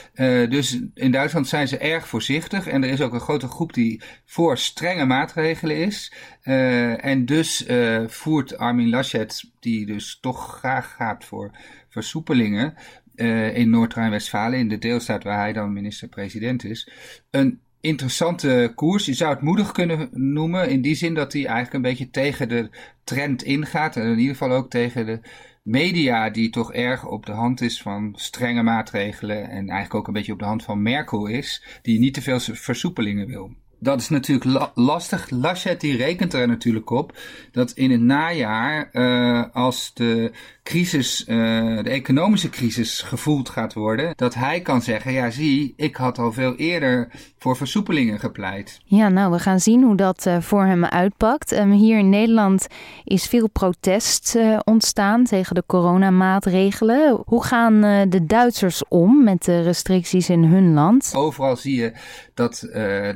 Dus 0.50 0.80
in 0.94 1.12
Duitsland 1.12 1.48
zijn 1.48 1.68
ze 1.68 1.78
erg 1.78 2.08
voorzichtig. 2.08 2.68
En 2.68 2.84
er 2.84 2.90
is 2.90 3.02
ook 3.02 3.14
een 3.14 3.20
grote 3.20 3.48
groep 3.48 3.74
die 3.74 4.02
voor 4.26 4.58
strenge 4.58 5.06
maatregelen 5.06 5.78
is. 5.78 6.14
En 6.98 7.26
dus 7.26 7.66
voert 8.08 8.58
Armin 8.58 8.90
Laschet, 8.90 9.52
die 9.60 9.86
dus 9.86 10.18
toch 10.22 10.58
graag 10.58 10.96
gaat 10.96 11.26
voor 11.26 11.52
versoepelingen. 11.90 12.76
in 13.54 13.70
Noord-Rijn-Westfalen, 13.70 14.60
in 14.60 14.70
de 14.70 14.78
deelstaat 14.78 15.24
waar 15.24 15.40
hij 15.40 15.54
dan 15.54 15.74
minister-president 15.74 16.66
is, 16.66 16.92
een 17.32 17.60
interessante 17.84 18.72
koers. 18.76 19.06
Je 19.06 19.14
zou 19.14 19.34
het 19.34 19.42
moedig 19.42 19.72
kunnen 19.72 20.10
noemen 20.12 20.70
in 20.70 20.82
die 20.82 20.96
zin 20.96 21.14
dat 21.14 21.34
hij 21.34 21.46
eigenlijk 21.46 21.74
een 21.74 21.82
beetje 21.82 22.10
tegen 22.10 22.50
de 22.50 22.70
trend 23.04 23.44
ingaat. 23.44 23.96
En 23.96 24.04
in 24.04 24.20
ieder 24.20 24.36
geval 24.36 24.52
ook 24.52 24.70
tegen 24.70 25.06
de 25.06 25.20
media 25.64 26.30
die 26.30 26.50
toch 26.50 26.74
erg 26.74 27.06
op 27.06 27.26
de 27.26 27.32
hand 27.32 27.62
is 27.62 27.82
van 27.82 28.14
strenge 28.16 28.64
maatregelen. 28.64 29.50
En 29.50 29.70
eigenlijk 29.70 29.96
ook 29.96 30.08
een 30.08 30.14
beetje 30.14 30.34
op 30.34 30.40
de 30.40 30.46
hand 30.46 30.64
van 30.64 30.82
Merkel 30.82 31.28
is, 31.28 31.80
die 31.82 32.00
niet 32.00 32.14
te 32.14 32.22
veel 32.22 32.40
versoepelingen 32.40 33.28
wil 33.28 33.52
dat 33.84 34.02
is 34.02 34.10
natuurlijk 34.10 34.72
lastig. 34.74 35.30
Laschet 35.30 35.82
die 35.82 35.98
rekent 35.98 36.34
er 36.34 36.48
natuurlijk 36.48 36.90
op 36.90 37.18
dat 37.52 37.72
in 37.72 37.92
het 37.92 38.02
najaar, 38.02 38.90
uh, 38.94 39.44
als 39.54 39.94
de 39.94 40.32
crisis, 40.64 41.26
uh, 41.28 41.36
de 41.84 41.90
economische 41.90 42.50
crisis 42.50 43.02
gevoeld 43.02 43.50
gaat 43.50 43.74
worden, 43.74 44.14
dat 44.16 44.34
hij 44.34 44.62
kan 44.62 44.82
zeggen, 44.82 45.12
ja 45.12 45.30
zie, 45.30 45.74
ik 45.76 45.96
had 45.96 46.18
al 46.18 46.32
veel 46.32 46.56
eerder 46.56 47.12
voor 47.38 47.58
versoepelingen 47.58 48.20
gepleit. 48.20 48.80
Ja, 48.86 49.10
nou, 49.10 49.32
we 49.32 49.40
gaan 49.40 49.60
zien 49.60 49.84
hoe 49.84 49.96
dat 49.96 50.26
uh, 50.26 50.42
voor 50.42 50.66
hem 50.66 50.86
uitpakt. 50.86 51.52
Um, 51.52 51.72
hier 51.72 51.98
in 51.98 52.10
Nederland 52.10 52.68
is 53.04 53.26
veel 53.26 53.50
protest 53.50 54.38
ontstaan 54.64 55.24
tegen 55.24 55.56
de 55.56 55.64
coronamaatregelen. 55.66 57.22
Hoe 57.26 57.44
gaan 57.44 57.82
de 58.10 58.26
Duitsers 58.26 58.84
om 58.88 59.24
met 59.24 59.44
de 59.44 59.62
restricties 59.62 60.30
in 60.30 60.44
hun 60.44 60.74
land? 60.74 61.14
Overal 61.16 61.56
zie 61.56 61.76
je 61.76 61.94
dat 62.34 62.70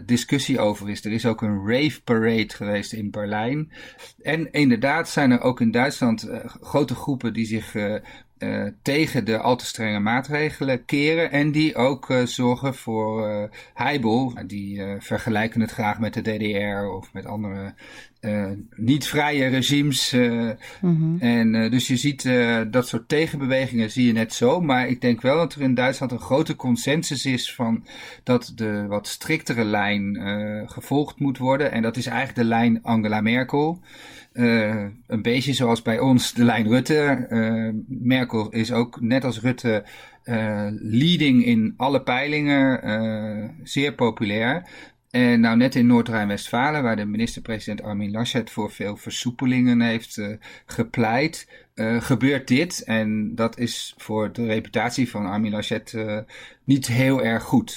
discussie 0.06 0.60
over 0.60 0.89
is. 0.89 1.06
Er 1.06 1.12
is 1.12 1.25
ook 1.25 1.42
een 1.42 1.68
rave 1.68 2.01
parade 2.04 2.50
geweest 2.50 2.94
in 2.94 3.12
Berlijn. 3.12 3.72
En 4.22 4.51
inderdaad 4.51 5.10
zijn 5.10 5.32
er 5.32 5.42
ook 5.42 5.62
in 5.62 5.72
Duitsland 5.72 6.30
grote 6.62 6.96
groepen 6.96 7.34
die 7.38 7.46
zich 7.46 7.75
uh, 8.39 8.50
uh, 8.50 8.72
tegen 8.82 9.25
de 9.25 9.38
al 9.38 9.56
te 9.56 9.65
strenge 9.65 10.00
maatregelen 10.00 10.86
keren. 10.86 11.32
En 11.32 11.51
die 11.51 11.75
ook 11.75 12.13
zorgen 12.24 12.75
voor 12.75 13.50
heibel. 13.74 14.34
Die 14.46 14.82
vergelijken 15.00 15.62
het 15.62 15.72
graag 15.72 16.00
met 16.00 16.13
de 16.13 16.22
DDR 16.22 16.86
of 16.86 17.13
met 17.13 17.25
andere 17.25 17.74
uh, 18.22 18.51
niet 18.75 19.08
vrije 19.08 19.48
regimes. 19.48 20.13
Uh, 20.13 20.50
mm-hmm. 20.82 21.17
En 21.20 21.53
uh, 21.53 21.72
dus 21.72 21.88
je 21.88 21.98
ziet 21.98 22.29
dat 22.72 22.88
soort 22.88 23.08
tegenbewegingen 23.08 23.91
zie 23.91 24.06
je 24.06 24.13
net 24.13 24.34
zo. 24.34 24.62
Maar 24.62 24.88
ik 24.88 25.01
denk 25.01 25.22
wel 25.22 25.38
dat 25.38 25.53
er 25.53 25.62
in 25.62 25.74
Duitsland 25.74 26.12
een 26.12 26.20
grote 26.20 26.56
consensus 26.56 27.25
is 27.25 27.53
van 27.53 27.86
dat 28.24 28.51
de 28.56 28.86
wat 28.88 29.08
striktere 29.08 29.63
lijn 29.63 30.15
gevolgd 30.70 31.20
moet 31.20 31.38
worden. 31.38 31.72
En 31.72 31.82
dat 31.82 31.98
is 31.98 32.06
eigenlijk 32.06 32.38
de 32.38 32.44
lijn 32.44 32.84
Angela 32.84 33.22
Merkel. 33.22 33.82
een 34.34 35.22
beetje 35.22 35.53
zoals 35.53 35.82
bij 35.82 36.00
ons 36.00 36.34
de 36.34 36.44
lijn 36.44 36.67
Rutte. 36.67 37.27
Merkel 37.88 38.26
is 38.50 38.72
ook 38.72 39.01
net 39.01 39.24
als 39.24 39.41
Rutte 39.41 39.84
leading 40.79 41.46
in 41.46 41.74
alle 41.77 42.01
peilingen, 42.01 43.55
zeer 43.63 43.93
populair. 43.93 44.69
En 45.10 45.39
nou 45.39 45.57
net 45.57 45.75
in 45.75 45.88
Noord-Rijn-Westfalen, 45.88 46.84
waar 46.84 46.96
de 46.96 47.05
minister-president 47.05 47.81
Armin 47.81 48.12
Laschet 48.12 48.50
voor 48.50 48.72
veel 48.72 48.98
versoepelingen 48.98 49.81
heeft 49.81 50.17
uh, 50.17 50.36
gepleit, 50.65 51.50
gebeurt 52.00 52.48
dit. 52.48 52.84
En 52.84 53.36
dat 53.36 53.57
is 53.57 53.93
voor 53.98 54.34
de 54.34 54.46
reputatie 54.46 55.10
van 55.10 55.25
Armin 55.25 55.51
Laschet 55.51 55.98
niet 56.63 56.88
heel 56.88 57.24
erg 57.24 57.43
goed. 57.43 57.74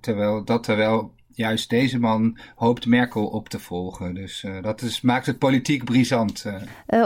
Terwijl, 0.00 0.44
dat 0.44 0.62
terwijl 0.62 1.14
juist 1.38 1.70
deze 1.70 1.98
man 1.98 2.38
hoopt 2.54 2.86
Merkel 2.86 3.26
op 3.26 3.48
te 3.48 3.58
volgen. 3.58 4.14
Dus 4.14 4.44
dat 4.60 4.82
is, 4.82 5.00
maakt 5.00 5.26
het 5.26 5.38
politiek 5.38 5.84
brisant. 5.84 6.44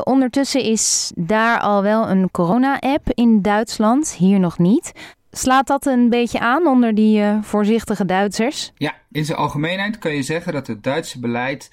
ondertussen 0.05 0.63
is 0.63 1.13
daar 1.17 1.61
al 1.61 1.83
wel 1.83 2.09
een 2.11 2.31
corona-app 2.31 3.11
in 3.15 3.43
Duitsland, 3.43 4.15
hier 4.15 4.41
nog 4.41 4.59
niet. 4.59 4.93
Slaat 5.31 5.67
dat 5.67 5.87
een 5.87 6.11
beetje 6.11 6.41
aan 6.41 6.67
onder 6.67 6.95
die 6.95 7.21
uh, 7.21 7.43
voorzichtige 7.43 8.05
Duitsers? 8.05 8.73
Ja, 8.77 8.95
in 9.13 9.25
zijn 9.25 9.39
algemeenheid 9.39 9.99
kan 9.99 10.15
je 10.15 10.23
zeggen 10.23 10.53
dat 10.53 10.67
het 10.67 10.83
Duitse 10.83 11.21
beleid, 11.21 11.71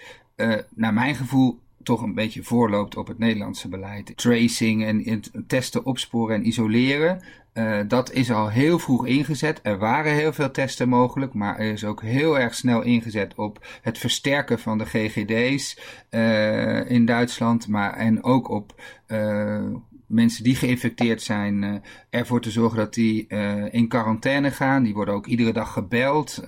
naar 0.76 0.94
mijn 0.94 1.16
gevoel, 1.16 1.60
toch 1.84 2.02
een 2.02 2.14
beetje 2.14 2.44
voorloopt 2.44 2.98
op 2.98 3.08
het 3.08 3.20
Nederlandse 3.20 3.68
beleid. 3.70 4.18
Tracing 4.18 4.86
en 4.86 5.22
testen, 5.48 5.86
opsporen 5.86 6.36
en 6.36 6.48
isoleren. 6.48 7.22
Uh, 7.54 7.80
dat 7.88 8.12
is 8.12 8.32
al 8.32 8.50
heel 8.50 8.80
vroeg 8.80 9.06
ingezet. 9.06 9.60
Er 9.64 9.78
waren 9.78 10.14
heel 10.14 10.34
veel 10.34 10.52
testen 10.52 10.90
mogelijk, 10.90 11.34
maar 11.34 11.60
er 11.60 11.72
is 11.72 11.84
ook 11.84 12.02
heel 12.02 12.40
erg 12.40 12.56
snel 12.56 12.82
ingezet 12.82 13.36
op 13.36 13.66
het 13.82 13.98
versterken 13.98 14.60
van 14.60 14.78
de 14.78 14.86
GGD's 14.86 15.80
uh, 16.10 16.90
in 16.90 17.06
Duitsland, 17.06 17.68
maar 17.68 17.94
en 17.94 18.24
ook 18.24 18.50
op 18.50 18.82
uh, 19.08 19.64
mensen 20.08 20.44
die 20.44 20.56
geïnfecteerd 20.56 21.22
zijn, 21.22 21.84
ervoor 22.10 22.42
te 22.42 22.52
zorgen 22.52 22.78
dat 22.78 22.94
die 22.94 23.28
in 23.72 23.88
quarantaine 23.88 24.52
gaan. 24.52 24.84
Die 24.84 24.94
worden 24.94 25.14
ook 25.14 25.28
iedere 25.28 25.54
dag 25.54 25.74
gebeld 25.74 26.44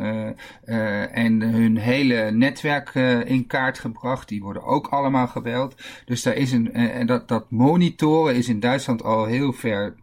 en 1.11 1.41
hun 1.41 1.77
hele 1.77 2.31
netwerk 2.31 2.95
in 3.25 3.47
kaart 3.47 3.79
gebracht. 3.79 4.27
Die 4.27 4.41
worden 4.41 4.63
ook 4.63 4.87
allemaal 4.87 5.27
gebeld. 5.27 5.75
Dus 6.05 6.23
daar 6.23 6.35
is 6.35 6.51
een, 6.51 6.73
en 6.73 7.07
dat, 7.07 7.27
dat 7.27 7.51
monitoren 7.51 8.35
is 8.35 8.49
in 8.49 8.59
Duitsland 8.59 9.03
al 9.03 9.25
heel 9.25 9.53
ver 9.53 9.95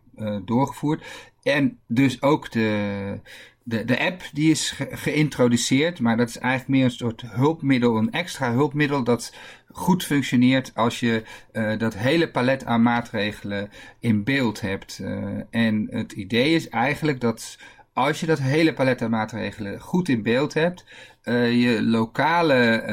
doorgevoerd. 0.44 1.04
En 1.42 1.78
dus 1.86 2.22
ook 2.22 2.50
de, 2.50 3.20
de, 3.62 3.84
de 3.84 3.98
app 3.98 4.22
die 4.32 4.50
is 4.50 4.74
geïntroduceerd, 4.90 6.00
maar 6.00 6.16
dat 6.16 6.28
is 6.28 6.38
eigenlijk 6.38 6.70
meer 6.70 6.84
een 6.84 6.90
soort 6.90 7.22
hulpmiddel, 7.26 7.96
een 7.96 8.12
extra 8.12 8.52
hulpmiddel 8.52 9.04
dat 9.04 9.34
goed 9.72 10.04
functioneert 10.04 10.70
als 10.74 11.00
je 11.00 11.22
uh, 11.52 11.78
dat 11.78 11.96
hele 11.96 12.30
palet 12.30 12.64
aan 12.64 12.82
maatregelen 12.82 13.70
in 14.00 14.24
beeld 14.24 14.60
hebt. 14.60 14.98
Uh, 15.02 15.40
en 15.50 15.86
het 15.90 16.12
idee 16.12 16.54
is 16.54 16.68
eigenlijk 16.68 17.20
dat 17.20 17.58
als 17.98 18.20
je 18.20 18.26
dat 18.26 18.38
hele 18.38 18.72
palet 18.72 19.02
aan 19.02 19.10
maatregelen 19.10 19.80
goed 19.80 20.08
in 20.08 20.22
beeld 20.22 20.54
hebt, 20.54 20.84
uh, 21.24 21.62
je 21.62 21.82
lokale 21.82 22.84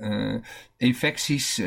uh, 0.00 0.34
infecties, 0.76 1.62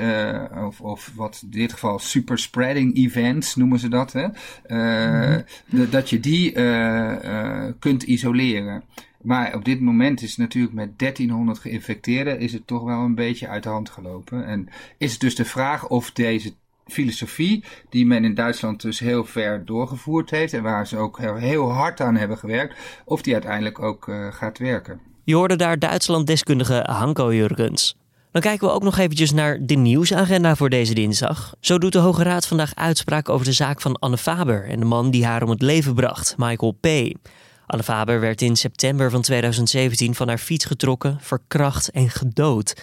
of, 0.65 0.82
of 0.82 1.12
wat 1.15 1.39
in 1.43 1.50
dit 1.50 1.74
geval 1.74 2.00
super 2.00 2.39
spreading 2.39 2.96
events 2.96 3.55
noemen 3.55 3.79
ze 3.79 3.88
dat, 3.88 4.13
hè? 4.13 4.27
Mm 4.27 5.43
-hmm. 5.70 5.89
dat 5.89 6.10
je 6.10 6.20
die 6.20 6.51
kunt 7.79 8.03
isoleren. 8.03 8.84
Maar 9.24 9.55
op 9.55 9.65
dit 9.65 9.79
moment 9.79 10.22
is 10.22 10.38
natuurlijk 10.38 10.74
met 10.74 11.00
1300 11.00 11.60
geïnfecteerden 11.60 12.39
is 12.39 12.53
het 12.53 12.67
toch 12.67 12.84
wel 12.84 13.00
een 13.00 13.15
beetje 13.15 13.48
uit 13.48 13.63
de 13.63 13.70
hand 13.70 13.89
gelopen. 13.89 14.46
En 14.46 14.70
is 14.98 15.12
het 15.12 15.22
dus 15.22 15.36
de 15.36 15.46
vraag 15.46 15.88
of 15.88 16.12
deze 16.12 16.53
filosofie 16.85 17.63
die 17.89 18.05
men 18.05 18.23
in 18.23 18.33
Duitsland 18.33 18.81
dus 18.81 18.99
heel 18.99 19.25
ver 19.25 19.65
doorgevoerd 19.65 20.29
heeft 20.29 20.53
en 20.53 20.63
waar 20.63 20.87
ze 20.87 20.97
ook 20.97 21.19
heel 21.19 21.71
hard 21.71 22.01
aan 22.01 22.15
hebben 22.15 22.37
gewerkt, 22.37 22.77
of 23.05 23.21
die 23.21 23.33
uiteindelijk 23.33 23.81
ook 23.81 24.07
uh, 24.07 24.31
gaat 24.31 24.57
werken. 24.57 24.99
Je 25.23 25.35
hoorde 25.35 25.55
daar 25.55 25.79
Duitsland-deskundige 25.79 26.83
Hanko 26.89 27.33
Jurgens. 27.33 27.95
Dan 28.31 28.41
kijken 28.41 28.67
we 28.67 28.73
ook 28.73 28.83
nog 28.83 28.97
eventjes 28.97 29.31
naar 29.31 29.57
de 29.61 29.75
nieuwsagenda 29.75 30.55
voor 30.55 30.69
deze 30.69 30.93
dinsdag. 30.93 31.55
Zo 31.59 31.77
doet 31.77 31.91
de 31.91 31.99
Hoge 31.99 32.23
Raad 32.23 32.47
vandaag 32.47 32.75
uitspraak 32.75 33.29
over 33.29 33.45
de 33.45 33.51
zaak 33.51 33.81
van 33.81 33.99
Anne 33.99 34.17
Faber 34.17 34.69
en 34.69 34.79
de 34.79 34.85
man 34.85 35.11
die 35.11 35.25
haar 35.25 35.43
om 35.43 35.49
het 35.49 35.61
leven 35.61 35.93
bracht, 35.93 36.35
Michael 36.37 36.71
P. 36.71 36.87
Anne 37.65 37.83
Faber 37.83 38.19
werd 38.19 38.41
in 38.41 38.55
september 38.55 39.09
van 39.09 39.21
2017 39.21 40.15
van 40.15 40.27
haar 40.27 40.37
fiets 40.37 40.65
getrokken, 40.65 41.17
verkracht 41.21 41.89
en 41.89 42.09
gedood. 42.09 42.73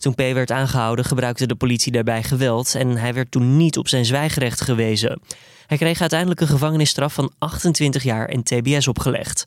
Toen 0.00 0.14
P. 0.14 0.18
werd 0.18 0.50
aangehouden 0.50 1.04
gebruikte 1.04 1.46
de 1.46 1.54
politie 1.54 1.92
daarbij 1.92 2.22
geweld 2.22 2.74
en 2.74 2.96
hij 2.96 3.14
werd 3.14 3.30
toen 3.30 3.56
niet 3.56 3.78
op 3.78 3.88
zijn 3.88 4.04
zwijgerecht 4.04 4.60
gewezen. 4.60 5.20
Hij 5.66 5.76
kreeg 5.76 6.00
uiteindelijk 6.00 6.40
een 6.40 6.46
gevangenisstraf 6.46 7.14
van 7.14 7.32
28 7.38 8.02
jaar 8.02 8.28
en 8.28 8.42
TBS 8.42 8.88
opgelegd 8.88 9.44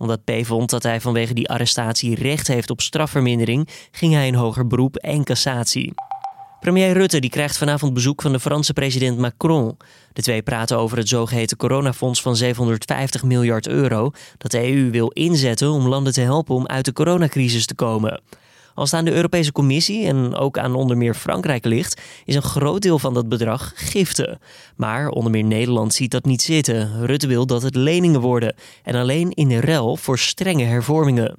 omdat 0.00 0.24
P 0.24 0.32
vond 0.42 0.70
dat 0.70 0.82
hij 0.82 1.00
vanwege 1.00 1.34
die 1.34 1.48
arrestatie 1.48 2.14
recht 2.14 2.46
heeft 2.46 2.70
op 2.70 2.80
strafvermindering, 2.80 3.68
ging 3.90 4.12
hij 4.12 4.26
in 4.26 4.34
hoger 4.34 4.66
beroep 4.66 4.96
en 4.96 5.24
cassatie. 5.24 5.92
Premier 6.60 6.92
Rutte 6.92 7.18
die 7.18 7.30
krijgt 7.30 7.56
vanavond 7.56 7.94
bezoek 7.94 8.22
van 8.22 8.32
de 8.32 8.40
Franse 8.40 8.72
president 8.72 9.18
Macron. 9.18 9.76
De 10.12 10.22
twee 10.22 10.42
praten 10.42 10.78
over 10.78 10.98
het 10.98 11.08
zogeheten 11.08 11.56
coronafonds 11.56 12.22
van 12.22 12.36
750 12.36 13.22
miljard 13.22 13.68
euro 13.68 14.10
dat 14.38 14.50
de 14.50 14.72
EU 14.72 14.90
wil 14.90 15.08
inzetten 15.08 15.70
om 15.70 15.88
landen 15.88 16.12
te 16.12 16.20
helpen 16.20 16.54
om 16.54 16.66
uit 16.66 16.84
de 16.84 16.92
coronacrisis 16.92 17.66
te 17.66 17.74
komen. 17.74 18.22
Als 18.74 18.90
het 18.90 18.98
aan 18.98 19.04
de 19.04 19.12
Europese 19.14 19.52
Commissie 19.52 20.06
en 20.06 20.34
ook 20.34 20.58
aan 20.58 20.74
onder 20.74 20.96
meer 20.96 21.14
Frankrijk 21.14 21.64
ligt, 21.64 22.00
is 22.24 22.34
een 22.34 22.42
groot 22.42 22.82
deel 22.82 22.98
van 22.98 23.14
dat 23.14 23.28
bedrag 23.28 23.72
giften. 23.74 24.38
Maar 24.76 25.08
onder 25.08 25.30
meer 25.30 25.44
Nederland 25.44 25.94
ziet 25.94 26.10
dat 26.10 26.24
niet 26.24 26.42
zitten. 26.42 27.06
Rutte 27.06 27.26
wil 27.26 27.46
dat 27.46 27.62
het 27.62 27.74
leningen 27.74 28.20
worden 28.20 28.54
en 28.82 28.94
alleen 28.94 29.30
in 29.30 29.58
ruil 29.58 29.96
voor 29.96 30.18
strenge 30.18 30.64
hervormingen. 30.64 31.38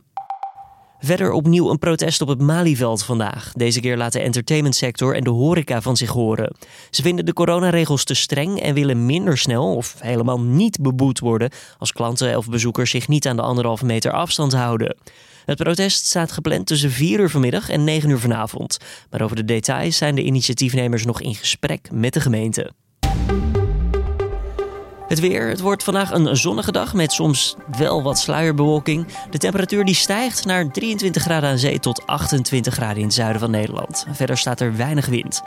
Verder 1.03 1.31
opnieuw 1.31 1.69
een 1.69 1.79
protest 1.79 2.21
op 2.21 2.27
het 2.27 2.41
Malieveld 2.41 3.03
vandaag. 3.03 3.51
Deze 3.53 3.79
keer 3.79 3.97
laat 3.97 4.13
de 4.13 4.19
entertainmentsector 4.19 5.15
en 5.15 5.23
de 5.23 5.29
horeca 5.29 5.81
van 5.81 5.97
zich 5.97 6.09
horen. 6.09 6.55
Ze 6.89 7.01
vinden 7.01 7.25
de 7.25 7.33
coronaregels 7.33 8.03
te 8.03 8.13
streng 8.13 8.59
en 8.59 8.73
willen 8.73 9.05
minder 9.05 9.37
snel 9.37 9.75
of 9.75 9.95
helemaal 9.99 10.41
niet 10.41 10.81
beboet 10.81 11.19
worden 11.19 11.49
als 11.77 11.91
klanten 11.91 12.37
of 12.37 12.49
bezoekers 12.49 12.91
zich 12.91 13.07
niet 13.07 13.27
aan 13.27 13.35
de 13.35 13.41
anderhalve 13.41 13.85
meter 13.85 14.11
afstand 14.11 14.53
houden. 14.53 14.95
Het 15.45 15.57
protest 15.57 16.05
staat 16.05 16.31
gepland 16.31 16.67
tussen 16.67 16.91
4 16.91 17.19
uur 17.19 17.29
vanmiddag 17.29 17.69
en 17.69 17.83
9 17.83 18.09
uur 18.09 18.19
vanavond. 18.19 18.77
Maar 19.09 19.21
over 19.21 19.35
de 19.35 19.45
details 19.45 19.97
zijn 19.97 20.15
de 20.15 20.23
initiatiefnemers 20.23 21.05
nog 21.05 21.21
in 21.21 21.35
gesprek 21.35 21.91
met 21.91 22.13
de 22.13 22.19
gemeente. 22.19 22.71
Het 25.11 25.19
weer. 25.19 25.47
Het 25.47 25.59
wordt 25.59 25.83
vandaag 25.83 26.11
een 26.11 26.37
zonnige 26.37 26.71
dag 26.71 26.93
met 26.93 27.11
soms 27.11 27.55
wel 27.77 28.03
wat 28.03 28.19
sluierbewolking. 28.19 29.07
De 29.29 29.37
temperatuur 29.37 29.85
die 29.85 29.95
stijgt 29.95 30.45
naar 30.45 30.71
23 30.71 31.21
graden 31.21 31.49
aan 31.49 31.57
zee 31.57 31.79
tot 31.79 32.05
28 32.07 32.73
graden 32.73 32.97
in 32.97 33.03
het 33.03 33.13
zuiden 33.13 33.39
van 33.39 33.51
Nederland. 33.51 34.05
Verder 34.11 34.37
staat 34.37 34.59
er 34.59 34.75
weinig 34.75 35.05
wind. 35.05 35.41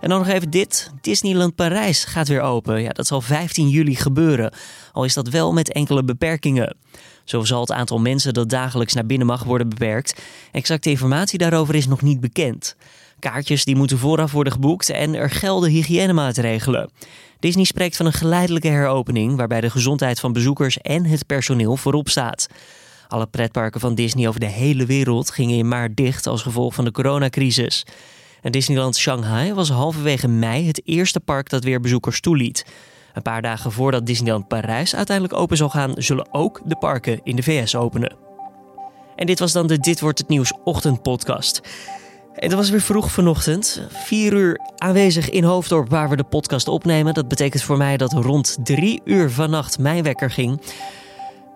En 0.00 0.08
dan 0.08 0.18
nog 0.18 0.28
even 0.28 0.50
dit. 0.50 0.90
Disneyland 1.00 1.54
Parijs 1.54 2.04
gaat 2.04 2.28
weer 2.28 2.40
open. 2.40 2.82
Ja, 2.82 2.90
dat 2.90 3.06
zal 3.06 3.20
15 3.20 3.68
juli 3.68 3.94
gebeuren. 3.94 4.52
Al 4.92 5.04
is 5.04 5.14
dat 5.14 5.28
wel 5.28 5.52
met 5.52 5.72
enkele 5.72 6.04
beperkingen. 6.04 6.76
Zo 7.24 7.44
zal 7.44 7.60
het 7.60 7.72
aantal 7.72 7.98
mensen 7.98 8.34
dat 8.34 8.50
dagelijks 8.50 8.94
naar 8.94 9.06
binnen 9.06 9.26
mag 9.26 9.44
worden 9.44 9.68
beperkt. 9.68 10.22
Exacte 10.52 10.90
informatie 10.90 11.38
daarover 11.38 11.74
is 11.74 11.86
nog 11.86 12.02
niet 12.02 12.20
bekend. 12.20 12.76
Kaartjes 13.18 13.64
die 13.64 13.76
moeten 13.76 13.98
vooraf 13.98 14.32
worden 14.32 14.52
geboekt 14.52 14.90
en 14.90 15.14
er 15.14 15.30
gelden 15.30 15.70
hygiënemaatregelen. 15.70 16.90
Disney 17.40 17.64
spreekt 17.64 17.96
van 17.96 18.06
een 18.06 18.12
geleidelijke 18.12 18.68
heropening 18.68 19.36
waarbij 19.36 19.60
de 19.60 19.70
gezondheid 19.70 20.20
van 20.20 20.32
bezoekers 20.32 20.78
en 20.78 21.04
het 21.04 21.26
personeel 21.26 21.76
voorop 21.76 22.08
staat. 22.08 22.46
Alle 23.08 23.26
pretparken 23.26 23.80
van 23.80 23.94
Disney 23.94 24.28
over 24.28 24.40
de 24.40 24.46
hele 24.46 24.86
wereld 24.86 25.30
gingen 25.30 25.56
in 25.56 25.68
maart 25.68 25.96
dicht 25.96 26.26
als 26.26 26.42
gevolg 26.42 26.74
van 26.74 26.84
de 26.84 26.90
coronacrisis. 26.90 27.86
En 28.42 28.52
Disneyland 28.52 28.96
Shanghai 28.96 29.54
was 29.54 29.70
halverwege 29.70 30.28
mei 30.28 30.66
het 30.66 30.82
eerste 30.84 31.20
park 31.20 31.48
dat 31.50 31.64
weer 31.64 31.80
bezoekers 31.80 32.20
toeliet. 32.20 32.64
Een 33.12 33.22
paar 33.22 33.42
dagen 33.42 33.72
voordat 33.72 34.06
Disneyland 34.06 34.48
Parijs 34.48 34.96
uiteindelijk 34.96 35.38
open 35.38 35.56
zal 35.56 35.70
gaan, 35.70 35.92
zullen 35.96 36.34
ook 36.34 36.60
de 36.64 36.76
parken 36.76 37.20
in 37.22 37.36
de 37.36 37.42
VS 37.42 37.76
openen. 37.76 38.16
En 39.16 39.26
dit 39.26 39.38
was 39.38 39.52
dan 39.52 39.66
de 39.66 39.78
Dit 39.78 40.00
wordt 40.00 40.18
het 40.18 40.28
nieuws 40.28 40.52
ochtendpodcast. 40.64 41.60
En 42.34 42.48
het 42.48 42.52
was 42.52 42.70
weer 42.70 42.80
vroeg 42.80 43.12
vanochtend. 43.12 43.86
Vier 43.88 44.32
uur 44.32 44.60
aanwezig 44.76 45.30
in 45.30 45.44
Hoofddorp 45.44 45.90
waar 45.90 46.08
we 46.08 46.16
de 46.16 46.24
podcast 46.24 46.68
opnemen. 46.68 47.14
Dat 47.14 47.28
betekent 47.28 47.62
voor 47.62 47.76
mij 47.76 47.96
dat 47.96 48.12
rond 48.12 48.56
drie 48.62 49.00
uur 49.04 49.30
vannacht 49.30 49.78
mijn 49.78 50.02
wekker 50.02 50.30
ging. 50.30 50.60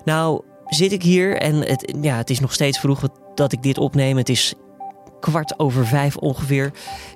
Nou 0.04 0.42
zit 0.66 0.92
ik 0.92 1.02
hier 1.02 1.36
en 1.36 1.54
het, 1.54 1.94
ja, 2.00 2.16
het 2.16 2.30
is 2.30 2.40
nog 2.40 2.52
steeds 2.52 2.78
vroeg 2.78 3.02
dat 3.34 3.52
ik 3.52 3.62
dit 3.62 3.78
opneem. 3.78 4.16
Het 4.16 4.28
is 4.28 4.54
kwart 5.20 5.58
over 5.58 5.86
vijf 5.86 6.16
ongeveer. 6.16 6.66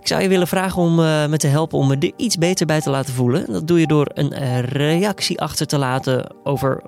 Ik 0.01 0.07
zou 0.07 0.23
je 0.23 0.29
willen 0.29 0.49
vragen 0.49 0.83
om 0.83 0.99
uh, 0.99 1.27
me 1.27 1.37
te 1.37 1.47
helpen 1.47 1.79
om 1.79 1.89
me 1.89 1.97
er 1.99 2.13
iets 2.17 2.37
beter 2.37 2.67
bij 2.67 2.81
te 2.81 2.91
laten 2.91 3.15
voelen. 3.15 3.53
Dat 3.53 3.67
doe 3.67 3.81
je 3.81 3.87
door 3.87 4.11
een 4.15 4.33
uh, 4.33 4.59
reactie 4.59 5.41
achter 5.41 5.67
te 5.67 5.79
laten 5.79 6.35
over 6.45 6.83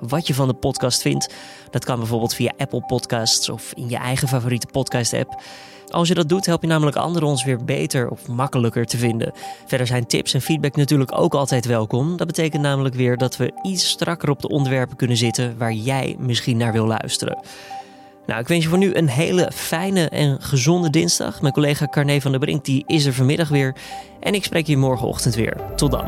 wat 0.00 0.26
je 0.26 0.34
van 0.34 0.48
de 0.48 0.54
podcast 0.54 1.02
vindt. 1.02 1.34
Dat 1.70 1.84
kan 1.84 1.98
bijvoorbeeld 1.98 2.34
via 2.34 2.52
Apple 2.56 2.84
Podcasts 2.86 3.48
of 3.48 3.72
in 3.74 3.88
je 3.88 3.96
eigen 3.96 4.28
favoriete 4.28 4.66
podcast-app. 4.66 5.42
Als 5.90 6.08
je 6.08 6.14
dat 6.14 6.28
doet, 6.28 6.46
help 6.46 6.62
je 6.62 6.68
namelijk 6.68 6.96
anderen 6.96 7.28
ons 7.28 7.44
weer 7.44 7.64
beter 7.64 8.08
of 8.08 8.28
makkelijker 8.28 8.86
te 8.86 8.96
vinden. 8.96 9.32
Verder 9.66 9.86
zijn 9.86 10.06
tips 10.06 10.34
en 10.34 10.40
feedback 10.40 10.76
natuurlijk 10.76 11.18
ook 11.18 11.34
altijd 11.34 11.64
welkom. 11.64 12.16
Dat 12.16 12.26
betekent 12.26 12.62
namelijk 12.62 12.94
weer 12.94 13.16
dat 13.16 13.36
we 13.36 13.52
iets 13.62 13.88
strakker 13.88 14.30
op 14.30 14.40
de 14.40 14.48
onderwerpen 14.48 14.96
kunnen 14.96 15.16
zitten 15.16 15.58
waar 15.58 15.72
jij 15.72 16.16
misschien 16.18 16.56
naar 16.56 16.72
wil 16.72 16.86
luisteren. 16.86 17.38
Nou, 18.26 18.40
ik 18.40 18.48
wens 18.48 18.62
je 18.62 18.68
voor 18.68 18.78
nu 18.78 18.94
een 18.94 19.08
hele 19.08 19.50
fijne 19.54 20.08
en 20.08 20.36
gezonde 20.40 20.90
dinsdag. 20.90 21.40
Mijn 21.40 21.52
collega 21.52 21.86
Carne 21.90 22.20
van 22.20 22.30
der 22.30 22.40
Brink 22.40 22.64
die 22.64 22.84
is 22.86 23.04
er 23.04 23.12
vanmiddag 23.12 23.48
weer. 23.48 23.74
En 24.20 24.34
ik 24.34 24.44
spreek 24.44 24.66
je 24.66 24.76
morgenochtend 24.76 25.34
weer. 25.34 25.56
Tot 25.76 25.90
dan. 25.90 26.04